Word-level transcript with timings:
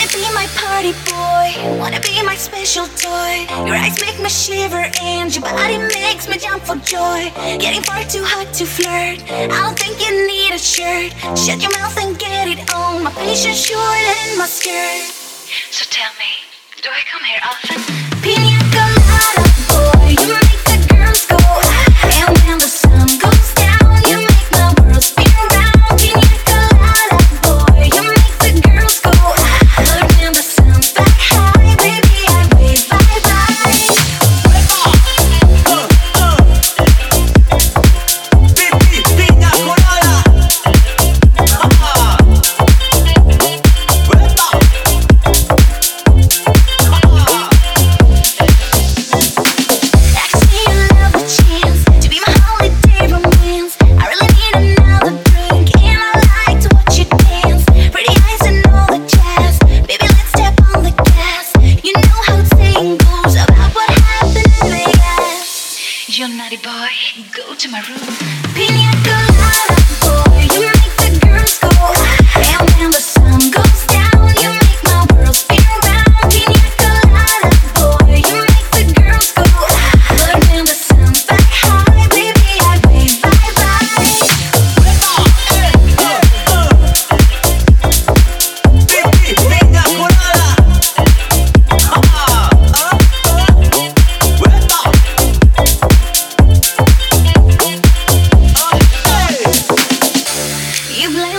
Wanna 0.00 0.12
be 0.12 0.32
my 0.32 0.46
party 0.56 0.92
boy, 1.12 1.78
wanna 1.78 2.00
be 2.00 2.22
my 2.22 2.34
special 2.34 2.86
toy. 2.86 3.44
Your 3.66 3.76
eyes 3.76 4.00
make 4.00 4.18
me 4.18 4.30
shiver 4.30 4.88
and 5.02 5.28
your 5.28 5.42
body 5.42 5.76
makes 5.76 6.26
me 6.26 6.38
jump 6.38 6.62
for 6.62 6.76
joy. 6.76 7.30
Getting 7.60 7.82
far 7.82 8.02
too 8.04 8.24
hot 8.24 8.50
to 8.54 8.64
flirt. 8.64 9.20
I 9.30 9.46
don't 9.46 9.78
think 9.78 10.00
you 10.00 10.26
need 10.26 10.54
a 10.54 10.58
shirt. 10.58 11.12
Shut 11.36 11.60
your 11.60 11.72
mouth 11.72 11.98
and 11.98 12.18
get 12.18 12.48
it 12.48 12.72
on. 12.72 13.02
My 13.04 13.12
patience 13.12 13.60
shorter 13.60 14.14
and 14.24 14.38
my 14.38 14.46
skirt. 14.46 15.04
So 15.70 15.84
tell 15.90 16.12
me, 16.18 16.32
do 16.80 16.88
I 16.88 17.02
come 17.04 17.22
here 17.22 17.40
often? 17.44 18.49
You're 66.20 66.28
naughty 66.28 66.58
boy, 66.58 66.90
go 67.34 67.54
to 67.54 67.68
my 67.70 67.80
room. 67.80 67.98
Pina 68.52 68.92
colada 69.02 69.79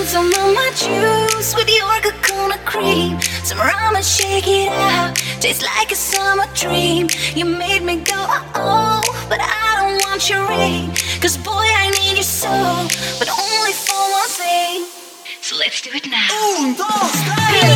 Some 0.06 0.28
of 0.28 0.54
my 0.54 0.72
juice 0.76 1.56
with 1.56 1.70
your 1.70 1.88
coconut 2.02 2.66
cream. 2.66 3.22
Some 3.44 3.60
rum 3.60 3.96
and 3.96 4.04
shake 4.04 4.48
it 4.48 4.70
out. 4.70 5.16
Tastes 5.40 5.64
like 5.64 5.92
a 5.92 5.96
summer 5.96 6.48
dream. 6.54 7.08
You 7.36 7.46
made 7.46 7.84
me 7.84 7.98
go, 7.98 8.26
oh, 8.56 9.02
but 9.30 9.40
I 9.40 9.78
don't 9.80 10.02
want 10.06 10.28
your 10.30 10.46
ring. 10.48 10.90
Cause 11.22 11.38
boy, 11.38 11.54
I 11.54 11.92
need 12.02 12.16
your 12.18 12.24
soul, 12.24 12.88
but 13.20 13.30
only 13.30 13.74
for 13.74 14.02
one 14.12 14.30
thing. 14.30 14.86
So 15.42 15.56
let's 15.58 15.82
do 15.82 15.92
it 15.94 16.08
now. 16.10 16.28
Un, 16.58 16.76
dos, 16.76 17.12
tres. 17.36 17.71